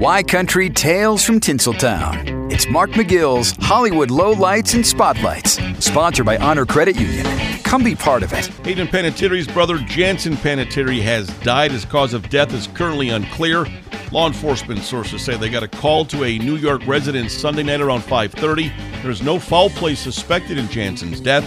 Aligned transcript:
Y 0.00 0.22
Country 0.22 0.70
Tales 0.70 1.24
from 1.24 1.40
Tinseltown. 1.40 2.52
It's 2.52 2.68
Mark 2.68 2.90
McGill's 2.90 3.56
Hollywood 3.66 4.10
Lowlights 4.10 4.76
and 4.76 4.86
Spotlights, 4.86 5.58
sponsored 5.84 6.24
by 6.24 6.36
Honor 6.36 6.64
Credit 6.64 6.94
Union. 6.94 7.26
Come 7.64 7.82
be 7.82 7.96
part 7.96 8.22
of 8.22 8.32
it. 8.32 8.46
Hayden 8.64 8.86
Panettiere's 8.86 9.48
brother 9.48 9.76
Jansen 9.78 10.34
Panettiere 10.34 11.02
has 11.02 11.26
died. 11.40 11.72
His 11.72 11.84
cause 11.84 12.14
of 12.14 12.30
death 12.30 12.54
is 12.54 12.68
currently 12.68 13.08
unclear. 13.08 13.66
Law 14.12 14.28
enforcement 14.28 14.84
sources 14.84 15.20
say 15.20 15.36
they 15.36 15.50
got 15.50 15.64
a 15.64 15.68
call 15.68 16.04
to 16.04 16.22
a 16.22 16.38
New 16.38 16.54
York 16.54 16.86
resident 16.86 17.32
Sunday 17.32 17.64
night 17.64 17.80
around 17.80 18.02
5:30. 18.04 18.70
There's 19.02 19.20
no 19.20 19.40
foul 19.40 19.68
play 19.68 19.96
suspected 19.96 20.58
in 20.58 20.68
Jansen's 20.68 21.18
death. 21.18 21.44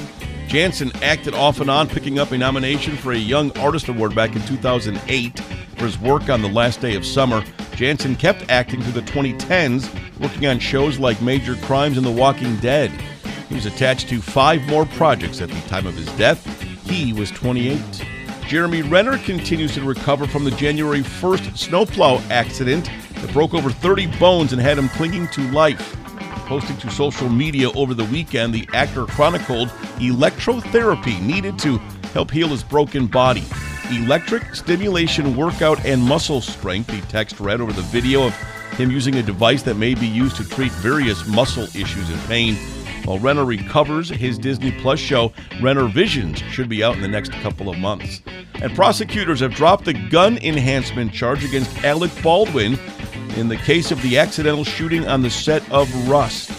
Jansen 0.49 0.91
acted 1.01 1.33
off 1.33 1.61
and 1.61 1.69
on, 1.69 1.87
picking 1.87 2.19
up 2.19 2.33
a 2.33 2.37
nomination 2.37 2.97
for 2.97 3.13
a 3.13 3.17
Young 3.17 3.57
Artist 3.59 3.87
Award 3.87 4.13
back 4.13 4.35
in 4.35 4.41
2008 4.41 5.39
for 5.77 5.85
his 5.85 5.97
work 5.97 6.29
on 6.29 6.41
The 6.41 6.49
Last 6.49 6.81
Day 6.81 6.95
of 6.95 7.05
Summer. 7.05 7.45
Jansen 7.81 8.15
kept 8.15 8.47
acting 8.47 8.79
through 8.79 9.01
the 9.01 9.11
2010s, 9.11 9.89
working 10.19 10.45
on 10.45 10.59
shows 10.59 10.99
like 10.99 11.19
Major 11.19 11.55
Crimes 11.63 11.97
and 11.97 12.05
The 12.05 12.11
Walking 12.11 12.55
Dead. 12.57 12.91
He 13.49 13.55
was 13.55 13.65
attached 13.65 14.07
to 14.09 14.21
five 14.21 14.61
more 14.67 14.85
projects 14.85 15.41
at 15.41 15.49
the 15.49 15.59
time 15.61 15.87
of 15.87 15.95
his 15.95 16.05
death. 16.15 16.45
He 16.87 17.11
was 17.11 17.31
28. 17.31 17.81
Jeremy 18.47 18.83
Renner 18.83 19.17
continues 19.17 19.73
to 19.73 19.81
recover 19.81 20.27
from 20.27 20.43
the 20.43 20.51
January 20.51 20.99
1st 20.99 21.57
snowplow 21.57 22.19
accident 22.29 22.87
that 23.15 23.33
broke 23.33 23.55
over 23.55 23.71
30 23.71 24.15
bones 24.19 24.53
and 24.53 24.61
had 24.61 24.77
him 24.77 24.87
clinging 24.89 25.27
to 25.29 25.41
life. 25.49 25.97
Posting 26.45 26.77
to 26.77 26.91
social 26.91 27.29
media 27.29 27.71
over 27.71 27.95
the 27.95 28.05
weekend, 28.05 28.53
the 28.53 28.69
actor 28.75 29.07
chronicled 29.07 29.69
electrotherapy 29.97 31.19
needed 31.19 31.57
to 31.57 31.79
help 32.13 32.29
heal 32.29 32.49
his 32.49 32.61
broken 32.61 33.07
body. 33.07 33.43
Electric 33.91 34.55
stimulation 34.55 35.35
workout 35.35 35.85
and 35.85 36.01
muscle 36.01 36.39
strength, 36.39 36.87
the 36.87 37.01
text 37.07 37.41
read 37.41 37.59
over 37.59 37.73
the 37.73 37.81
video 37.81 38.25
of 38.25 38.33
him 38.77 38.89
using 38.89 39.15
a 39.15 39.21
device 39.21 39.63
that 39.63 39.75
may 39.75 39.93
be 39.93 40.07
used 40.07 40.37
to 40.37 40.47
treat 40.47 40.71
various 40.71 41.27
muscle 41.27 41.65
issues 41.75 42.09
and 42.09 42.21
pain. 42.21 42.55
While 43.03 43.19
Renner 43.19 43.43
recovers, 43.43 44.07
his 44.07 44.37
Disney 44.37 44.71
Plus 44.71 44.97
show, 44.97 45.29
Rennervations, 45.59 46.37
should 46.51 46.69
be 46.69 46.85
out 46.85 46.95
in 46.95 47.01
the 47.01 47.07
next 47.09 47.33
couple 47.33 47.69
of 47.69 47.79
months. 47.79 48.21
And 48.61 48.73
prosecutors 48.73 49.41
have 49.41 49.53
dropped 49.53 49.83
the 49.83 49.93
gun 49.93 50.37
enhancement 50.37 51.11
charge 51.11 51.43
against 51.43 51.83
Alec 51.83 52.11
Baldwin 52.23 52.79
in 53.35 53.49
the 53.49 53.57
case 53.57 53.91
of 53.91 54.01
the 54.03 54.17
accidental 54.17 54.63
shooting 54.63 55.05
on 55.05 55.21
the 55.21 55.29
set 55.29 55.69
of 55.69 55.89
Rust. 56.07 56.49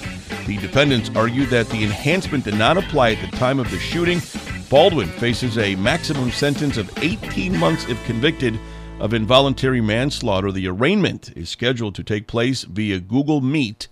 The 0.46 0.58
defendants 0.58 1.10
argue 1.14 1.46
that 1.46 1.68
the 1.70 1.82
enhancement 1.82 2.44
did 2.44 2.58
not 2.58 2.76
apply 2.76 3.12
at 3.12 3.30
the 3.30 3.36
time 3.38 3.58
of 3.58 3.70
the 3.70 3.78
shooting. 3.78 4.20
Baldwin 4.72 5.08
faces 5.08 5.58
a 5.58 5.76
maximum 5.76 6.30
sentence 6.30 6.78
of 6.78 6.90
18 7.02 7.54
months 7.58 7.86
if 7.90 8.02
convicted 8.06 8.58
of 9.00 9.12
involuntary 9.12 9.82
manslaughter. 9.82 10.50
The 10.50 10.66
arraignment 10.66 11.30
is 11.36 11.50
scheduled 11.50 11.94
to 11.96 12.02
take 12.02 12.26
place 12.26 12.62
via 12.62 12.98
Google 12.98 13.42
Meet 13.42 13.88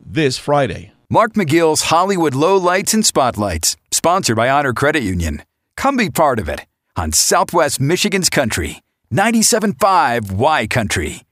this 0.00 0.38
Friday. 0.38 0.92
Mark 1.10 1.34
McGill's 1.34 1.82
Hollywood 1.82 2.32
Lowlights 2.32 2.94
and 2.94 3.04
Spotlights, 3.04 3.76
sponsored 3.90 4.36
by 4.36 4.48
Honor 4.48 4.72
Credit 4.72 5.02
Union. 5.02 5.42
Come 5.76 5.98
be 5.98 6.08
part 6.08 6.38
of 6.38 6.48
it 6.48 6.64
on 6.96 7.12
Southwest 7.12 7.78
Michigan's 7.78 8.30
Country, 8.30 8.80
97.5 9.12 10.32
Y 10.32 10.66
Country. 10.66 11.24